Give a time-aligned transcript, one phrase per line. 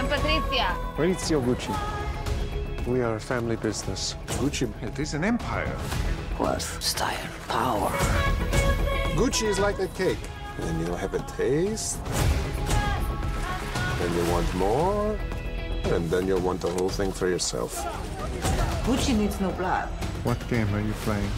[0.00, 0.74] I'm Patricia.
[0.96, 1.76] Maurizio Gucci.
[2.86, 4.16] We are a family business.
[4.40, 5.76] Gucci, it is an empire.
[6.38, 7.90] Wealth, style, power.
[9.14, 10.16] Gucci is like a cake.
[10.58, 12.02] Then you have a taste.
[13.98, 15.18] Then you want more.
[15.92, 17.76] And then you'll want the whole thing for yourself.
[18.86, 19.86] Gucci needs no blood.
[20.24, 21.30] What game are you playing?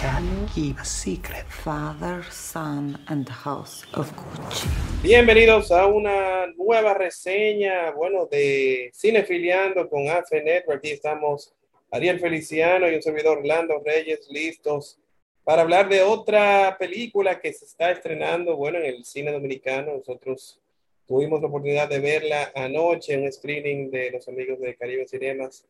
[0.00, 1.44] Can keep a secret?
[1.46, 4.66] Father, son, and house of Gucci.
[5.02, 10.78] Bienvenidos a una nueva reseña, bueno, de Cinefiliando con AFE Network.
[10.78, 11.52] Aquí estamos
[11.90, 14.98] Ariel Feliciano y un servidor Orlando Reyes listos
[15.44, 19.98] para hablar de otra película que se está estrenando, bueno, en el cine dominicano.
[19.98, 20.58] Nosotros
[21.06, 25.66] tuvimos la oportunidad de verla anoche en un screening de los amigos de Caribe Cinemas.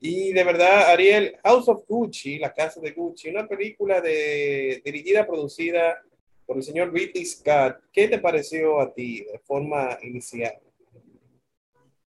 [0.00, 5.26] Y de verdad, Ariel, House of Gucci, La Casa de Gucci, una película de, dirigida,
[5.26, 5.98] producida
[6.46, 7.76] por el señor Ridley Scott.
[7.92, 10.54] ¿Qué te pareció a ti de forma inicial?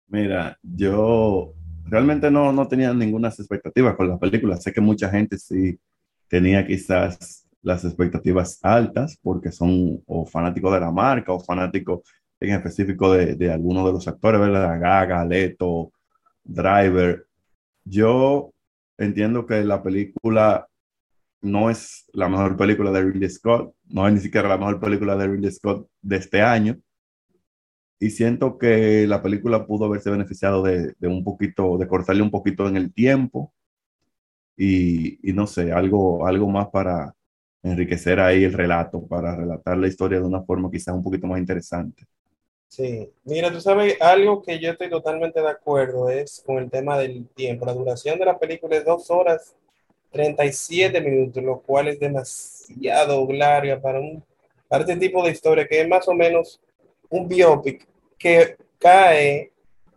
[0.08, 1.54] Mira, yo
[1.86, 4.58] realmente no, no tenía ninguna expectativa con la película.
[4.58, 5.80] Sé que mucha gente sí
[6.28, 12.02] tenía quizás las expectativas altas porque son o fanáticos de la marca o fanáticos
[12.40, 14.80] en específico de, de algunos de los actores, ¿verdad?
[14.80, 15.92] Gaga, Leto,
[16.44, 17.27] Driver.
[17.90, 18.54] Yo
[18.98, 20.68] entiendo que la película
[21.42, 25.16] no es la mejor película de Ridley Scott, no es ni siquiera la mejor película
[25.16, 26.78] de Ridley Scott de este año.
[28.00, 32.68] Y siento que la película pudo haberse beneficiado de, un poquito, de cortarle un poquito
[32.68, 33.54] en el tiempo
[34.56, 37.14] y, y, no sé, algo, algo más para
[37.64, 41.40] enriquecer ahí el relato, para relatar la historia de una forma quizás un poquito más
[41.40, 42.06] interesante.
[42.68, 46.98] Sí, mira, tú sabes, algo que yo estoy totalmente de acuerdo es con el tema
[46.98, 47.66] del tiempo.
[47.66, 49.56] La duración de la película es dos horas
[50.12, 54.24] 37 minutos, lo cual es demasiado larga para, un,
[54.68, 56.60] para este tipo de historia, que es más o menos
[57.10, 59.52] un biopic que cae,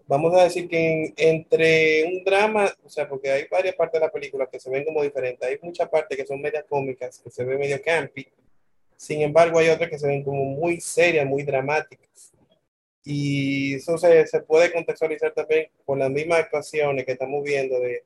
[0.06, 4.06] vamos a decir que en, entre un drama, o sea, porque hay varias partes de
[4.06, 7.30] la película que se ven como diferentes, hay muchas partes que son medias cómicas, que
[7.30, 8.26] se ven medio campy,
[8.96, 12.29] sin embargo hay otras que se ven como muy serias, muy dramáticas.
[13.04, 17.80] Y eso se, se, puede contextualizar también con las mismas actuaciones que estamos viendo.
[17.80, 18.04] De,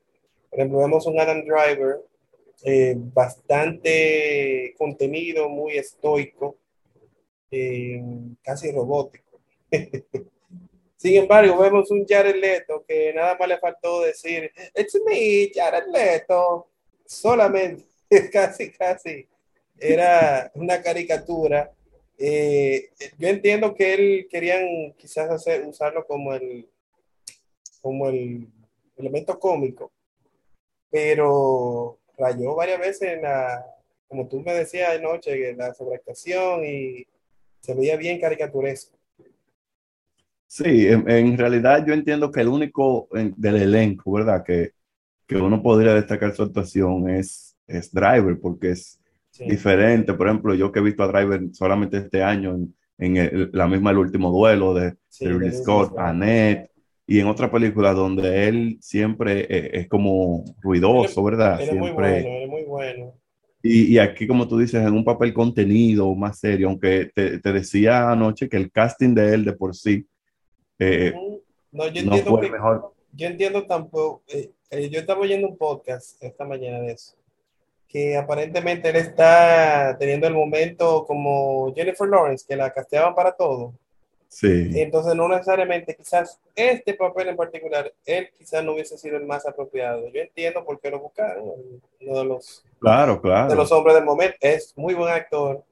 [0.49, 1.97] por ejemplo, vemos un Adam Driver
[2.63, 6.57] eh, bastante contenido, muy estoico,
[7.51, 8.01] eh,
[8.41, 9.41] casi robótico.
[10.95, 15.87] Sin embargo, vemos un Jared Leto que nada más le faltó decir, It's me, Jared
[15.91, 16.69] Leto.
[17.05, 17.85] Solamente,
[18.31, 19.27] casi, casi.
[19.77, 21.71] Era una caricatura
[22.17, 26.67] eh, yo entiendo que él querían quizás hacer, usarlo como el,
[27.81, 28.47] como el
[28.97, 29.91] elemento cómico,
[30.89, 33.65] pero rayó varias veces en la,
[34.07, 37.05] como tú me decías anoche, en la sobreactuación y
[37.59, 38.95] se veía bien caricaturesco.
[40.47, 44.43] Sí, en, en, realidad yo entiendo que el único del elenco, ¿verdad?
[44.45, 44.71] Que,
[45.27, 48.99] que uno podría destacar su actuación es, es Driver, porque es
[49.35, 49.45] sí.
[49.45, 50.13] diferente.
[50.13, 53.67] Por ejemplo, yo que he visto a Driver solamente este año en, en el, la
[53.67, 56.71] misma El último duelo de, sí, de Scott, Annette,
[57.07, 61.61] y en otra película donde él siempre es, es como ruidoso, él, ¿verdad?
[61.61, 61.79] Él siempre.
[61.79, 63.13] es muy bueno, él es muy bueno.
[63.61, 67.51] Y, y, aquí, como tú dices, en un papel contenido, más serio, aunque te, te
[67.51, 70.05] decía anoche que el casting de él de por sí
[70.77, 71.13] eh,
[71.71, 72.93] no, yo no fue que, mejor.
[73.11, 77.15] Yo entiendo tampoco, eh, eh, yo estaba oyendo un podcast esta mañana de eso
[77.95, 83.73] que aparentemente él está teniendo el momento como Jennifer Lawrence, que la casteaban para todo.
[84.27, 84.69] Sí.
[84.75, 89.47] Entonces, no necesariamente, quizás este papel en particular, él quizás no hubiese sido el más
[89.47, 90.09] apropiado.
[90.09, 91.45] Yo entiendo por qué lo buscaron,
[92.01, 93.47] uno de los, claro, claro.
[93.47, 94.35] de los hombres del momento.
[94.41, 95.63] Es muy buen actor.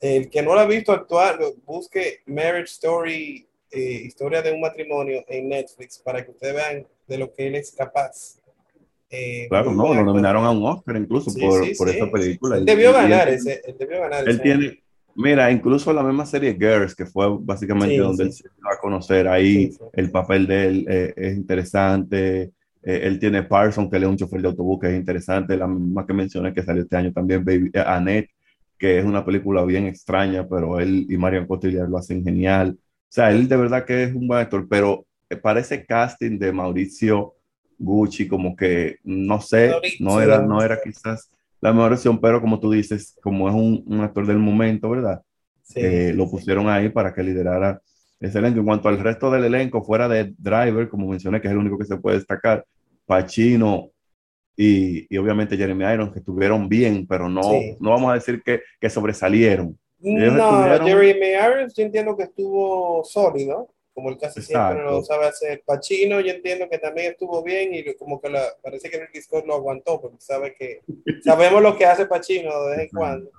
[0.00, 5.24] El que no lo ha visto actuar, busque Marriage Story, eh, historia de un matrimonio
[5.28, 8.43] en Netflix, para que ustedes vean de lo que él es capaz.
[9.10, 11.94] Eh, claro, no, lo nominaron a un Oscar incluso sí, por, sí, por sí.
[11.94, 12.56] esta película.
[12.56, 14.82] Él debió ganar él, ese, él debió ganar él ese tiene,
[15.14, 19.28] mira, incluso la misma serie Girls, que fue básicamente donde él se dio a conocer
[19.28, 22.52] ahí, el papel de él eh, es interesante.
[22.82, 25.56] Eh, él tiene Parson, que él es un chofer de autobús, que es interesante.
[25.56, 28.30] La misma que mencioné que salió este año también, Baby, eh, Annette,
[28.78, 32.76] que es una película bien extraña, pero él y Marion Cotillard lo hacen genial.
[32.78, 35.06] O sea, él de verdad que es un buen actor, pero
[35.42, 37.34] para ese casting de Mauricio
[37.84, 42.60] Gucci, como que no sé, no era, no era quizás la mejor opción, pero como
[42.60, 45.22] tú dices, como es un, un actor del momento, ¿verdad?
[45.62, 45.80] Sí.
[45.80, 47.80] Eh, lo pusieron ahí para que liderara
[48.20, 48.58] ese elenco.
[48.60, 51.78] En cuanto al resto del elenco, fuera de Driver, como mencioné, que es el único
[51.78, 52.64] que se puede destacar,
[53.06, 53.90] Pacino
[54.56, 57.42] y, y obviamente Jeremy Irons, que estuvieron bien, pero no,
[57.80, 59.78] no vamos a decir que, que sobresalieron.
[60.02, 63.73] Ellos no, Jeremy Irons yo entiendo que estuvo sólido.
[63.94, 65.62] Como él casi siempre lo sabe hacer.
[65.64, 69.46] Pacino, yo entiendo que también estuvo bien y como que la, parece que el Scott
[69.46, 70.80] lo aguantó, porque sabe que
[71.24, 73.30] sabemos lo que hace Pacino de vez en cuando.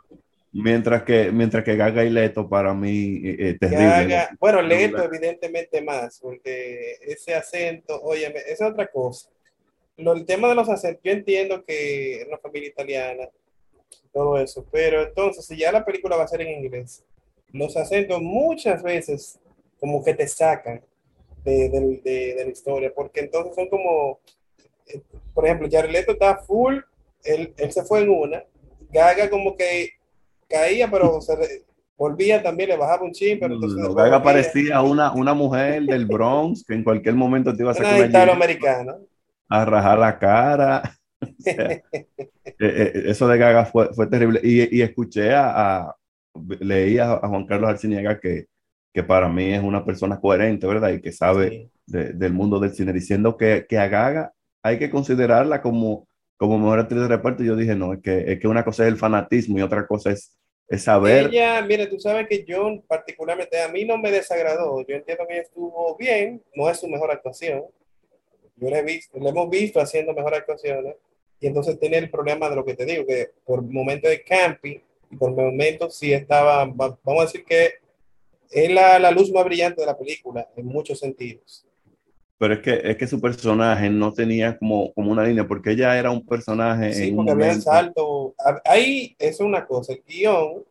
[0.53, 4.29] Mientras que, mientras que Gaga y Leto para mí eh, eh terrible.
[4.39, 9.29] bueno, Leto evidentemente más, porque ese acento, oye, es otra cosa.
[9.97, 13.27] Lo, el tema de los acentos, yo entiendo que es una familia italiana,
[14.13, 17.03] todo eso, pero entonces si ya la película va a ser en inglés,
[17.51, 19.37] los acentos muchas veces
[19.79, 20.81] como que te sacan
[21.43, 24.19] de, la historia, porque entonces son como,
[24.87, 25.01] eh,
[25.33, 26.77] por ejemplo, Jared Leto está full,
[27.23, 28.43] él, se fue en una,
[28.91, 29.89] Gaga como que
[30.47, 31.65] caía, pero se
[31.97, 33.93] volvía también, le bajaba un chin, pero entonces...
[33.93, 38.23] Gaga parecía una, una mujer del Bronx que en cualquier momento te iba a sacar
[38.23, 38.95] una americana.
[39.49, 40.97] A rajar la cara.
[42.59, 44.39] Eh, eh, eso de Gaga fue, fue terrible.
[44.43, 45.93] Y, y escuché a,
[46.59, 48.47] leí a, Juan Carlos Arciniega que,
[48.95, 50.93] que para mí es una persona coherente, ¿verdad?
[50.93, 54.31] Y que sabe del mundo del cine, diciendo que, que a Gaga
[54.63, 56.07] hay que considerarla como,
[56.37, 57.43] como mejor actriz de reparto.
[57.43, 60.11] yo dije, no, es que, es que una cosa es el fanatismo y otra cosa
[60.11, 60.37] es,
[60.69, 61.27] es saber.
[61.27, 64.81] Ella, mire, tú sabes que John particularmente a mí no me desagradó.
[64.87, 67.65] Yo entiendo que ella estuvo bien, no es su mejor actuación.
[68.55, 70.95] Yo le, he visto, le hemos visto haciendo mejor actuaciones.
[71.41, 74.79] Y entonces tiene el problema de lo que te digo, que por momento de camping,
[75.19, 77.84] por momentos sí estaba, vamos a decir que
[78.51, 81.65] es la, la, luz más brillante de la película en muchos sentidos.
[82.37, 85.97] Pero es que, es que su personaje no tenía como, como una línea, porque ella
[85.97, 86.93] era un personaje.
[86.93, 88.35] Sí, porque había salto.
[88.65, 90.65] Ahí es una cosa, el guion,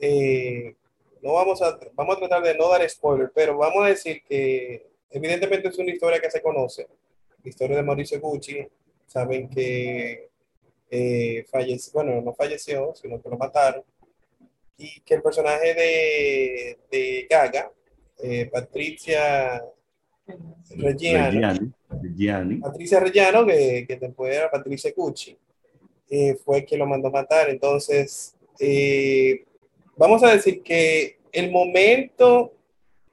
[0.00, 0.74] eh,
[1.22, 4.86] no vamos a, vamos a tratar de no dar spoiler, pero vamos a decir que
[5.10, 6.88] evidentemente es una historia que se conoce,
[7.42, 8.66] la historia de Mauricio Gucci.
[9.06, 10.30] Saben que
[10.90, 13.82] eh, falleció, bueno, no falleció, sino que lo mataron,
[14.76, 17.70] y que el personaje de, de Gaga,
[18.22, 19.62] eh, Patricia
[20.76, 21.72] Reggiano,
[22.60, 25.36] Patricia Reggiano, que, que después era Patricia Cucci,
[26.08, 27.50] eh, fue quien lo mandó a matar.
[27.50, 29.44] Entonces, eh,
[29.96, 32.52] vamos a decir que el momento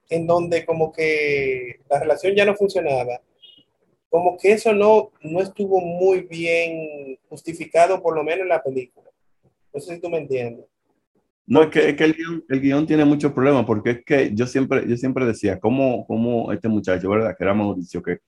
[0.10, 3.22] en donde como que la relación ya no funcionaba,
[4.10, 9.12] como que eso no, no estuvo muy bien justificado, por lo menos en la película.
[9.74, 10.66] No sé si tú me entiendes.
[11.48, 14.36] No, es que, es que el, guion, el, guion, tiene muchos problemas, porque es que
[14.36, 17.36] yo siempre, yo siempre decía, ¿cómo, cómo este muchacho, ¿verdad?
[17.38, 18.20] Que era Mauricio, que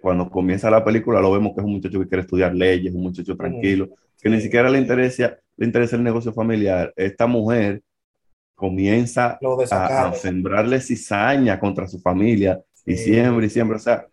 [0.00, 3.02] cuando comienza la película lo vemos que es un muchacho que quiere estudiar leyes, un
[3.02, 3.88] muchacho tranquilo,
[4.20, 6.92] que ni siquiera le interesa, le interesa el negocio familiar.
[6.96, 7.82] Esta mujer
[8.54, 9.38] comienza
[9.70, 14.06] a, a, sembrarle cizaña contra su familia y siempre y siempre, o sea,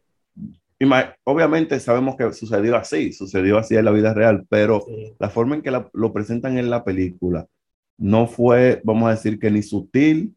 [1.25, 4.85] obviamente sabemos que sucedió así, sucedió así en la vida real, pero
[5.19, 7.47] la forma en que lo presentan en la película
[7.97, 10.35] no fue, vamos a decir que ni sutil,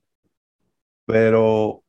[1.04, 1.82] pero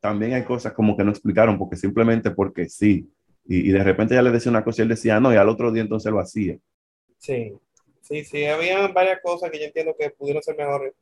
[0.00, 3.08] también hay cosas como que no explicaron, porque simplemente porque sí.
[3.46, 5.70] Y, de repente ya le decía una cosa y él decía no, y al otro
[5.70, 6.58] día entonces lo hacía.
[7.18, 7.54] Sí,
[8.02, 10.94] sí, sí, había varias cosas que yo entiendo que pudieron ser mejores.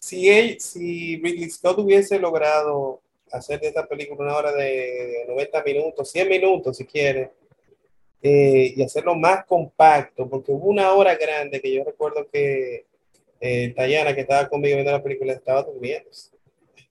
[0.00, 3.00] Si, él, si Ridley Scott hubiese logrado
[3.32, 7.32] hacer de esta película una hora de 90 minutos, 100 minutos si quiere,
[8.22, 12.86] eh, y hacerlo más compacto, porque hubo una hora grande que yo recuerdo que
[13.40, 16.08] eh, Tayana, que estaba conmigo viendo la película, estaba durmiendo.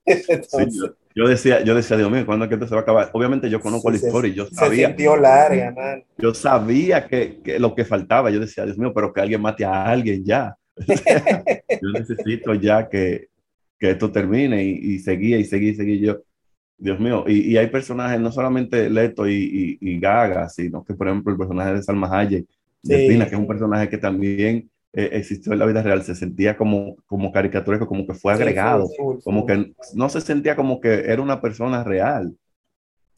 [1.15, 3.09] yo, decía, yo decía, Dios mío, ¿cuándo es que esto se va a acabar?
[3.13, 4.87] Obviamente yo conozco la historia y yo sabía.
[4.87, 6.03] Se sintió larga, man.
[6.17, 8.29] Yo sabía que, que, lo que faltaba.
[8.29, 10.55] Yo decía, Dios mío, pero que alguien mate a alguien ya.
[11.81, 13.29] yo necesito ya que,
[13.79, 16.21] que esto termine y, y seguía y seguía y seguía yo.
[16.77, 21.07] Dios mío, y, y, hay personajes, no solamente Leto y, y, Gaga, sino que, por
[21.07, 22.45] ejemplo, el personaje de Salma Hayek,
[22.83, 26.15] de Pina, que es un personaje que también eh, existió en la vida real, se
[26.15, 28.89] sentía como, como caricaturesco, como que fue agregado,
[29.25, 32.33] como que no se sentía como que era una persona real.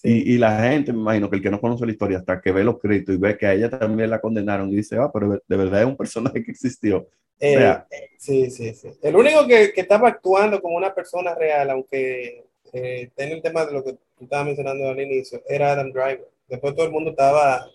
[0.01, 2.51] Y, y, la gente, me imagino que el que no conoce la historia, hasta que
[2.51, 5.41] ve los créditos y ve que a ella también la condenaron y dice, ah, pero
[5.47, 7.07] de verdad es un personaje que existió.
[7.39, 7.77] Eh,
[8.17, 8.89] sí, sí, sí.
[9.03, 12.43] El único que, que, estaba actuando como una persona real, aunque
[12.73, 16.27] eh, tiene el tema de lo que tú estabas mencionando al inicio, era Adam Driver.
[16.47, 17.67] Después todo el mundo estaba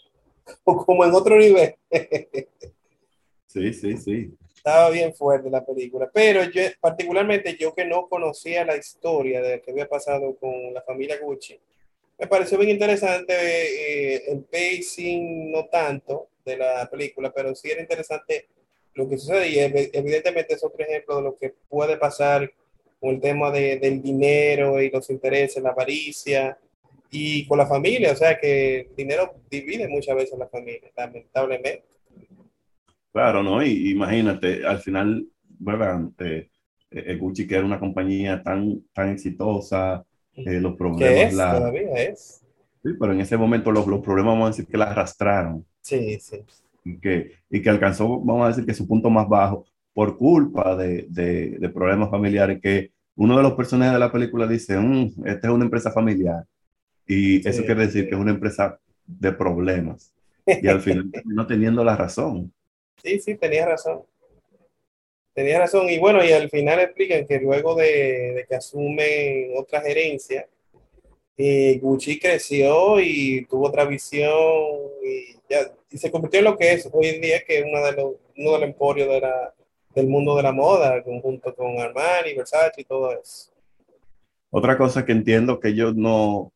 [0.64, 1.76] como en otro nivel.
[3.52, 4.30] sí, sí, sí.
[4.56, 9.56] Estaba bien fuerte la película, pero yo, particularmente yo que no conocía la historia de
[9.56, 11.58] lo que había pasado con la familia Gucci,
[12.18, 17.80] me pareció bien interesante eh, el pacing, no tanto de la película, pero sí era
[17.80, 18.46] interesante
[18.94, 22.52] lo que sucede y evidentemente es otro ejemplo de lo que puede pasar
[23.00, 26.56] con el tema de, del dinero y los intereses, la avaricia
[27.10, 31.91] y con la familia, o sea que el dinero divide muchas veces la familia, lamentablemente.
[33.12, 33.62] Claro, ¿no?
[33.62, 35.26] Y imagínate, al final,
[35.58, 36.00] ¿verdad?
[36.18, 36.48] Eh,
[36.90, 40.04] eh, Gucci, que era una compañía tan, tan exitosa,
[40.34, 41.34] eh, los problemas.
[41.34, 42.42] la, todavía es.
[42.82, 45.64] Sí, pero en ese momento los, los, problemas, vamos a decir que la arrastraron.
[45.80, 46.38] Sí, sí.
[46.84, 50.74] Y que, y que alcanzó, vamos a decir que su punto más bajo por culpa
[50.74, 55.26] de, de, de problemas familiares que uno de los personajes de la película dice, mm,
[55.26, 56.44] esta es una empresa familiar.
[57.06, 60.12] Y eso quiere decir que es una empresa de problemas.
[60.46, 62.52] Y al final no teniendo la razón.
[63.02, 64.02] Sí, sí, tenía razón.
[65.34, 65.88] Tenía razón.
[65.88, 70.48] Y bueno, y al final explican que luego de, que asume otra gerencia,
[71.36, 74.30] eh, Gucci creció y tuvo otra visión
[75.02, 77.84] y, ya, y se convirtió en lo que es hoy en día, que es uno
[77.84, 79.22] de los, uno de los emporios
[79.94, 83.52] del mundo de la moda, junto con Armani, Versace y todo eso.
[84.50, 86.52] Otra cosa que entiendo que ellos no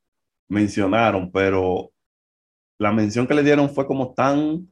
[0.49, 1.91] mencionaron, pero
[2.79, 4.71] la mención que le dieron fue como tan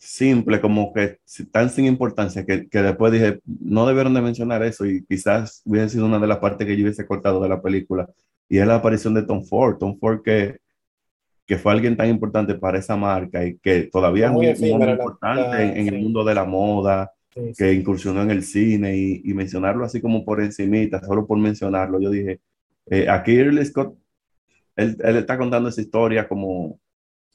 [0.00, 1.18] simple, como que
[1.52, 5.90] tan sin importancia, que, que, después dije, no debieron de mencionar eso y quizás hubiese
[5.90, 8.08] sido una de las partes que yo hubiese cortado de la película,
[8.48, 10.58] y es la aparición de Tom Ford, Tom Ford que,
[11.46, 15.88] que fue alguien tan importante para esa marca y que todavía es muy, importante en,
[15.88, 17.12] el mundo de la moda,
[17.56, 22.08] que incursionó en el cine y, mencionarlo así como por encimita, solo por mencionarlo, yo
[22.08, 22.40] dije,
[22.86, 23.94] eh, aquí Ridley Scott,
[24.76, 26.80] él, él, está contando esa historia como,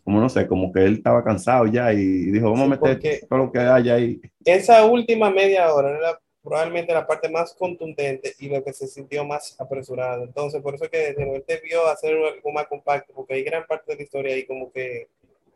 [0.06, 3.40] como no sé, como que él estaba cansado ya y dijo, vamos a meter todo
[3.40, 4.22] lo que haya ahí.
[4.46, 9.26] Esa última media hora era probablemente la parte más contundente y lo que se sintió
[9.26, 10.24] más apresurado.
[10.24, 13.98] Entonces, por eso que él debió hacer algo más compacto, porque hay gran parte de
[13.98, 15.08] la historia ahí como que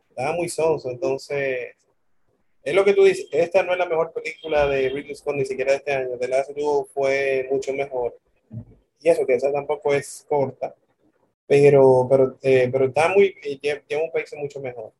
[0.08, 0.90] estaba muy sonso.
[0.90, 1.76] Entonces,
[2.64, 5.44] es lo que tú dices, esta no es la mejor película de Ridley Scott ni
[5.44, 6.18] siquiera de este año.
[6.18, 8.18] The Last Duo fue mucho mejor.
[9.00, 10.74] Y eso, que esa tampoco es corta,
[11.50, 14.92] pero, pero, eh, pero está muy, lleva un país mucho mejor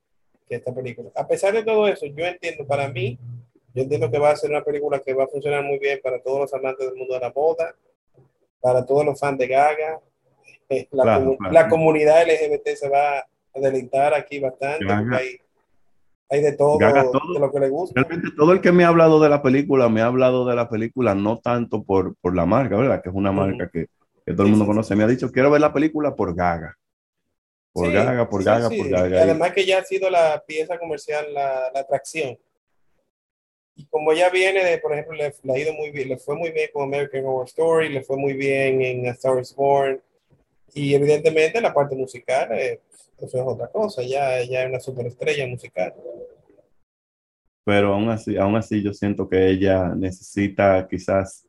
[0.48, 1.08] que esta película.
[1.14, 3.16] A pesar de todo eso, yo entiendo, para mí,
[3.72, 6.20] yo entiendo que va a ser una película que va a funcionar muy bien para
[6.20, 7.72] todos los amantes del mundo de la moda,
[8.60, 10.00] para todos los fans de Gaga.
[10.68, 14.86] Eh, la, comunidad LGBT se va a deleitar aquí bastante
[16.32, 18.00] hay de todo, de lo que le gusta.
[18.00, 20.68] Realmente todo el que me ha hablado de la película, me ha hablado de la
[20.68, 23.02] película no tanto por, por la marca, ¿verdad?
[23.02, 23.86] Que es una marca que,
[24.30, 24.96] que, todo el mundo conoce.
[24.96, 26.76] Me ha dicho, quiero ver la película por Gaga.
[27.72, 29.16] Por Gaga, por Gaga, por Gaga.
[29.16, 32.38] Y además que ya ha sido la pieza comercial, la, la atracción.
[33.76, 36.36] Y como ya viene de, por ejemplo, le, le, ha ido muy bien, le fue
[36.36, 40.00] muy bien con American Horror Story, le fue muy bien en A Star is Born.
[40.74, 42.80] Y evidentemente la parte musical, eh,
[43.18, 45.94] eso es otra cosa, ya, ya es una superestrella musical.
[47.64, 51.46] Pero aún así, aún así yo siento que ella necesita quizás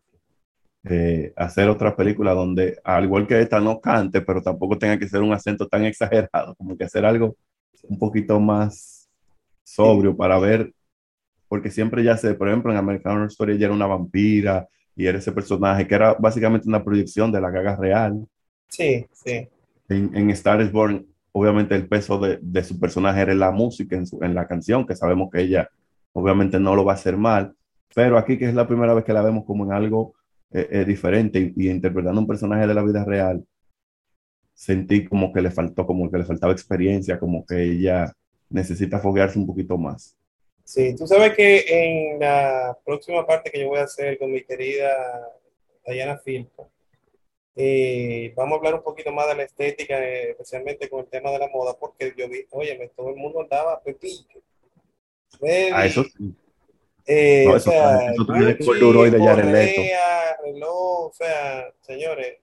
[0.83, 5.07] eh, hacer otra película donde, al igual que esta, no cante, pero tampoco tenga que
[5.07, 7.35] ser un acento tan exagerado, como que hacer algo
[7.83, 9.09] un poquito más
[9.63, 10.73] sobrio para ver,
[11.47, 15.05] porque siempre ya sé, por ejemplo, en American Horror Story ella era una vampira y
[15.05, 18.25] era ese personaje que era básicamente una proyección de la gaga real.
[18.67, 19.47] Sí, sí.
[19.89, 23.95] En, en Star is Born obviamente el peso de, de, su personaje era la música,
[23.95, 25.69] en, su, en la canción, que sabemos que ella
[26.13, 27.55] obviamente no lo va a hacer mal,
[27.95, 30.13] pero aquí que es la primera vez que la vemos como en algo
[30.51, 33.45] eh, eh, diferente y, interpretando un personaje de la vida real,
[34.53, 38.13] sentí como que le faltó, como que le faltaba experiencia, como que ella
[38.49, 40.15] necesita foguearse un poquito más.
[40.63, 44.43] Sí, tú sabes que en la próxima parte que yo voy a hacer con mi
[44.43, 44.89] querida
[45.85, 46.69] Diana Filpo,
[47.55, 51.31] eh, vamos a hablar un poquito más de la estética, eh, especialmente con el tema
[51.31, 54.41] de la moda, porque yo vi, oye, todo el mundo andaba pepillo.
[55.73, 56.33] Ah, eso sí.
[57.05, 58.13] Eh, o sea,
[60.43, 62.37] reloj, o sea, señores,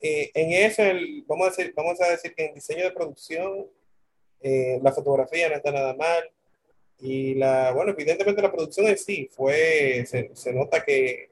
[0.00, 0.82] eh, en eso,
[1.26, 3.66] vamos, a decir, vamos a decir que en diseño de producción,
[4.42, 6.30] la fotografía no está nada mal,
[6.98, 11.30] y la, bueno, evidentemente la producción en sí fue, se, se nota que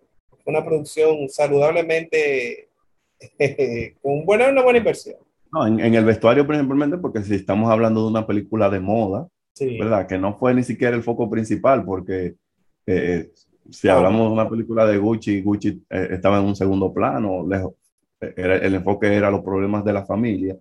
[0.49, 2.69] una producción saludablemente
[4.03, 5.17] con buena, una buena inversión.
[5.53, 9.29] No, en, el vestuario principalmente, porque si estamos hablando de una película de moda,
[9.61, 10.07] ¿verdad?
[10.07, 12.37] Que no fue ni siquiera el foco principal, porque
[12.87, 13.31] eh,
[13.71, 17.75] si hablamos de una película de Gucci, Gucci eh, estaba en un segundo plano, lejos.
[18.21, 20.57] Era, el enfoque era los problemas de la familia,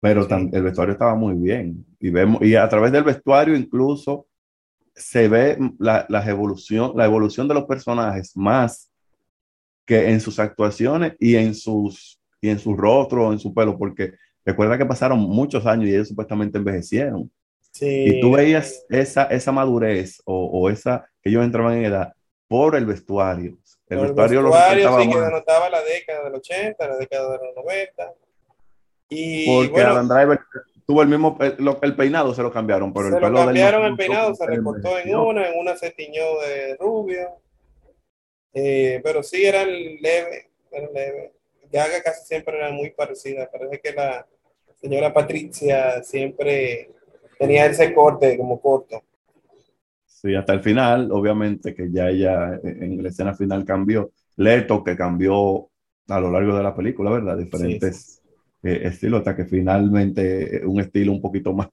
[0.00, 1.84] pero el vestuario estaba muy bien.
[2.00, 4.26] Y, vemos, y a través del vestuario incluso
[4.94, 8.90] se ve la, la, evolución, la evolución de los personajes más
[9.84, 14.14] que en sus actuaciones y en sus y en su rostro, en su pelo, porque
[14.44, 17.30] recuerda que pasaron muchos años y ellos supuestamente envejecieron.
[17.72, 18.04] Sí.
[18.06, 22.12] Y tú veías esa, esa madurez o, o, esa que ellos entraban en edad
[22.46, 23.56] por el vestuario.
[23.88, 27.56] El vestuario, el vestuario sí, que denotaba la década del 80, la década de los
[27.56, 28.14] 90.
[29.08, 30.40] Y, porque bueno, Adam Driver
[30.86, 33.84] tuvo el mismo, el, el, peinado se lo cambiaron, pero se el pelo lo cambiaron
[33.84, 37.36] el peinado, se recortó en una, en una se tiñó de rubio.
[38.54, 41.32] Eh, pero sí eran leve, eran leve.
[41.70, 43.50] Gaga casi siempre era muy parecida.
[43.50, 44.26] Parece que la
[44.74, 46.90] señora Patricia siempre
[47.42, 49.02] tenía ese corte como corto.
[50.06, 54.12] Sí, hasta el final, obviamente que ya ella en la escena final cambió.
[54.36, 55.68] Leto que cambió
[56.08, 57.36] a lo largo de la película, ¿verdad?
[57.36, 58.22] Diferentes
[58.62, 61.68] eh, estilos, hasta que finalmente un estilo un poquito más.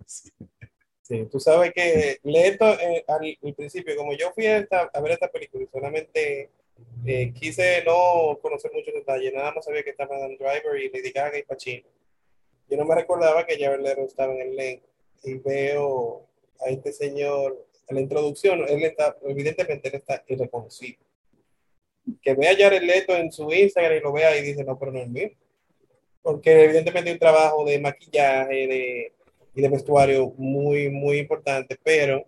[1.04, 4.68] Sí, tú sabes que Leto eh, al, principio, como yo fui a,
[5.02, 6.50] ver esta película y solamente
[7.06, 11.12] eh, quise no conocer muchos detalles, nada más sabía que estaba Adam Driver y Lady
[11.12, 11.88] Gaga y Pacino.
[12.68, 14.89] Yo no me recordaba que Jared Leto estaba en el elenco
[15.24, 16.28] y veo
[16.60, 21.00] a este señor en la introducción, él está, evidentemente él está irreconocible.
[22.22, 24.92] Que vea a Jared Leto en su Instagram y lo vea y dice, no, pero
[24.92, 25.30] no es mío.
[26.22, 29.12] Porque evidentemente hay un trabajo de maquillaje
[29.56, 32.26] y de vestuario muy, muy importante, pero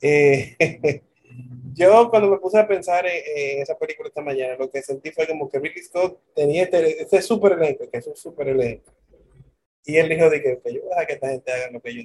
[0.00, 0.56] eh,
[1.74, 5.26] yo cuando me puse a pensar en, esa película esta mañana, lo que sentí fue
[5.26, 8.92] como que Ridley Scott tenía este, este super elenco, que es un super elenco.
[9.84, 11.94] Y él dijo de que, yo voy a dejar que esta gente haga lo que
[11.94, 12.02] yo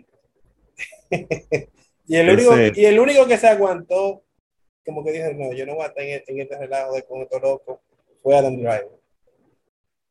[2.08, 4.24] y, el único, y el único que se aguantó,
[4.86, 7.40] como que dijo, no, yo no voy a estar en, este relajo de con esto
[7.40, 7.82] loco,
[8.22, 8.90] fue Adam Driver.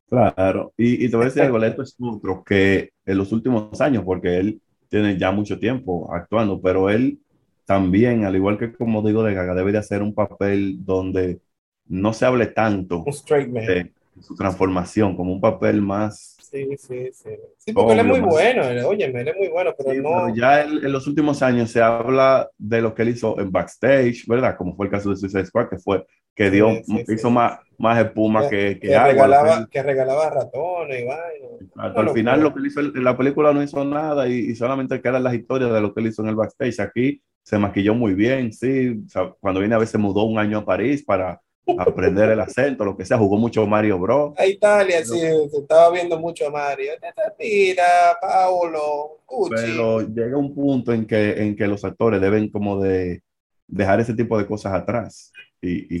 [0.09, 3.81] Claro, y, y te voy a decir algo, Leto es otro que en los últimos
[3.81, 7.19] años, porque él tiene ya mucho tiempo actuando, pero él
[7.65, 11.39] también, al igual que como digo de Gaga, debe de hacer un papel donde
[11.87, 13.91] no se hable tanto de
[14.21, 17.29] su transformación, como un papel más Sí, sí, sí.
[17.57, 20.35] Sí, porque él es muy bueno, oye, él es muy bueno, pero no.
[20.35, 24.55] ya en los últimos años se habla de lo que él hizo en backstage, ¿verdad?
[24.55, 26.05] Como fue el caso de Suicide Squad, que fue
[26.35, 26.69] que dio,
[27.07, 31.97] hizo Más, más espuma que, que, agua, Regalaba, que regalaba ratones y vaina.
[31.97, 35.01] al final lo que él hizo en la película no hizo nada y, y, solamente
[35.01, 36.79] quedan las historias de lo que él hizo en el backstage.
[36.79, 39.03] Aquí se maquilló muy bien, sí.
[39.39, 41.41] cuando viene a veces mudó un año a París para
[41.77, 44.33] aprender el acento, lo que sea, jugó mucho Mario Bros.
[44.37, 46.93] A Italia, sí, se estaba viendo mucho a Mario.
[47.39, 53.21] Mira, Paolo, Pero llega un punto en que, en que los actores deben como de
[53.67, 55.31] dejar ese tipo de cosas atrás.
[55.61, 55.99] Y,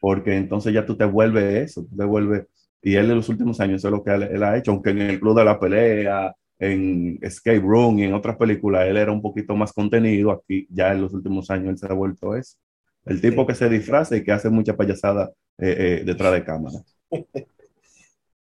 [0.00, 2.46] porque entonces ya tú te vuelves eso, tú te vuelves,
[2.82, 5.00] y él en los últimos años eso es lo que él, ha hecho, aunque en
[5.02, 9.22] el Club de la Pelea, en Escape Room y en otras películas él era un
[9.22, 12.56] poquito más contenido, aquí ya en los últimos años él se ha vuelto eso.
[13.06, 16.76] El tipo que se disfraza y que hace mucha payasada eh, eh, detrás de cámara.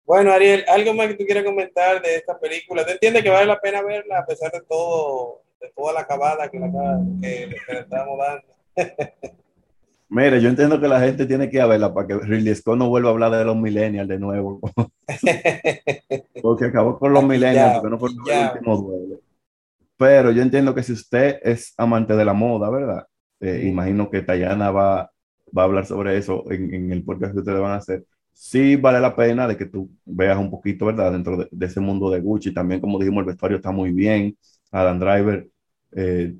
[0.03, 2.85] Bueno, Ariel, ¿algo más que tú quieras comentar de esta película?
[2.85, 6.49] ¿Te entiendes que vale la pena verla a pesar de todo, de toda la acabada
[6.49, 8.43] que, que, le estamos dando?
[10.09, 13.07] Mire, yo entiendo que la gente tiene que verla para que Ridley Scott no vuelva
[13.07, 14.59] a hablar de los millennials de nuevo.
[16.41, 19.21] porque acabó con los millennials, porque no fue el último duelo.
[19.95, 23.07] Pero yo entiendo que si usted es amante de la moda, ¿verdad?
[23.41, 25.11] Eh, imagino que Tayana va,
[25.57, 28.05] va a hablar sobre eso en, el podcast que ustedes van a hacer.
[28.33, 31.11] Sí vale la pena de que tú veas un poquito, ¿verdad?
[31.11, 32.53] Dentro de, ese mundo de Gucci.
[32.53, 34.37] También, como dijimos, el vestuario está muy bien.
[34.71, 35.49] Adam Driver,
[35.93, 36.35] eh,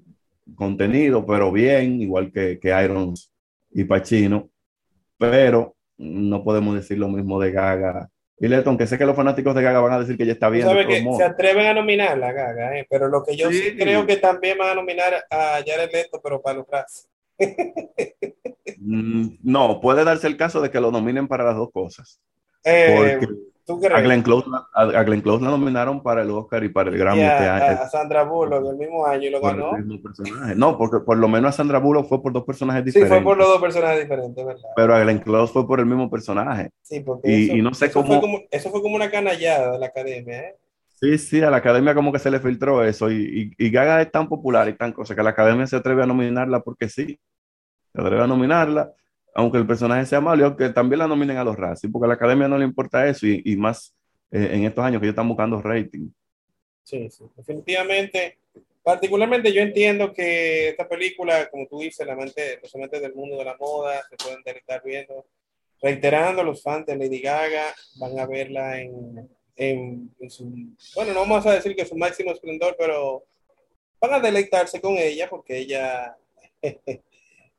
[0.55, 3.31] contenido, pero bien, igual que, que Irons
[3.71, 4.49] y Pacino.
[5.17, 8.09] Pero no podemos decir lo mismo de Gaga
[8.41, 10.49] y Leto, aunque sé que los fanáticos de Gaga van a decir que ya está
[10.49, 10.67] bien.
[11.15, 12.87] se atreven a nominar a Gaga, ¿eh?
[12.89, 13.75] pero lo que yo sí.
[13.77, 16.67] creo que también van a nominar a Jared Leto, pero para los
[18.77, 22.19] mm, no, puede darse el caso de que lo nominen para las dos cosas.
[22.63, 23.33] Eh, porque
[23.93, 27.21] a Glenn, Close, a, Glenn Close la nominaron para el Oscar y para el Grammy
[27.21, 29.71] este A Sandra Bullock el mismo año y lo ganó.
[30.55, 33.17] No, porque por lo menos a Sandra Bullock fue por dos personajes diferentes.
[33.17, 34.69] Sí, fue por los dos personajes diferentes, ¿verdad?
[34.75, 36.71] Pero a Glenn Close fue por el mismo personaje.
[36.81, 38.07] Sí, porque y, eso, no sé cómo...
[38.07, 40.55] Fue como, eso fue como una canallada de la academia, ¿eh?
[40.99, 44.01] Sí, sí, a la academia como que se le filtró eso y, y, y Gaga
[44.01, 47.19] es tan popular y tan cosa que la academia se atreve a nominarla porque sí,
[47.91, 48.93] se atreve a nominarla
[49.33, 52.13] aunque el personaje sea malo, aunque también la nominen a los Razzie, porque a la
[52.15, 53.95] academia no le importa eso y, más
[54.31, 56.09] eh, en estos años que ellos están buscando rating.
[56.83, 58.39] Sí, sí, definitivamente.
[58.83, 63.37] Particularmente yo entiendo que esta película, como tú dices, la mente, los amantes del mundo
[63.37, 65.25] de la moda se pueden estar viendo.
[65.81, 70.45] Reiterando, los fans de Lady Gaga van a verla en, en, en su,
[70.95, 73.23] bueno, no vamos a decir que su máximo esplendor, pero
[73.99, 76.15] van a deleitarse con ella porque ella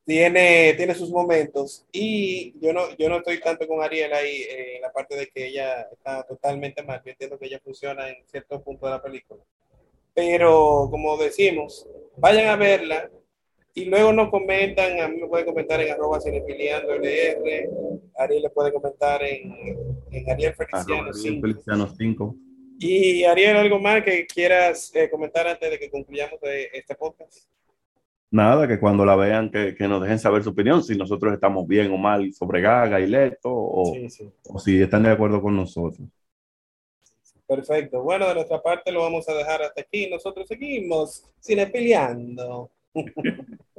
[0.04, 4.76] tiene, tiene sus momentos y yo no, yo no estoy tanto con Ariel ahí eh,
[4.76, 7.00] en la parte de que ella está totalmente mal.
[7.04, 9.42] Yo entiendo que ella funciona en cierto punto de la película.
[10.14, 11.86] Pero como decimos,
[12.16, 13.10] vayan a verla
[13.74, 17.70] y luego nos comentan, a mí me pueden comentar en arroba cinefiliando LR,
[18.18, 22.36] Ariel le puede comentar en, en Ariel Feliciano 5.
[22.78, 27.46] Y Ariel, ¿algo más que quieras eh, comentar antes de que concluyamos de este podcast?
[28.32, 31.66] Nada, que cuando la vean, que, que, nos dejen saber su opinión, si nosotros estamos
[31.68, 33.94] bien o mal sobre Gaga y Leto, o,
[34.44, 36.08] o si están de acuerdo con nosotros.
[37.46, 38.02] Perfecto.
[38.02, 40.08] Bueno, de nuestra parte lo vamos a dejar hasta aquí.
[40.08, 42.70] Nosotros seguimos cinepeleando.